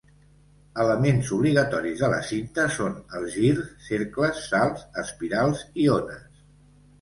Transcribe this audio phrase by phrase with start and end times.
[0.83, 6.27] Elements obligatoris de la cinta són els girs, cercles, salts, espirals i ones.